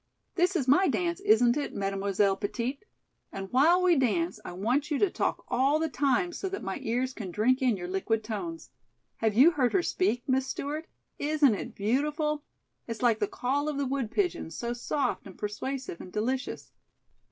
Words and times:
"This 0.33 0.55
is 0.55 0.67
my 0.67 0.87
dance 0.87 1.19
isn't 1.19 1.55
it, 1.57 1.75
Mademoiselle 1.75 2.35
Petite? 2.35 2.85
And 3.31 3.51
while 3.51 3.83
we 3.83 3.95
dance, 3.95 4.39
I 4.43 4.51
want 4.51 4.89
you 4.89 4.97
to 4.97 5.11
talk 5.11 5.45
all 5.47 5.77
the 5.77 5.89
time 5.89 6.33
so 6.33 6.49
that 6.49 6.63
my 6.63 6.79
ears 6.81 7.13
can 7.13 7.29
drink 7.29 7.61
in 7.61 7.77
your 7.77 7.87
liquid 7.87 8.23
tones. 8.23 8.71
Have 9.17 9.35
you 9.35 9.51
heard 9.51 9.73
her 9.73 9.83
speak, 9.83 10.23
Miss 10.27 10.47
Stewart? 10.47 10.87
Isn't 11.19 11.53
it 11.53 11.75
beautiful? 11.75 12.43
It's 12.87 13.03
like 13.03 13.19
the 13.19 13.27
call 13.27 13.69
of 13.69 13.77
the 13.77 13.85
wood 13.85 14.09
pigeon, 14.09 14.49
so 14.49 14.73
soft 14.73 15.27
and 15.27 15.37
persuasive 15.37 16.01
and 16.01 16.11
delicious." 16.11 16.71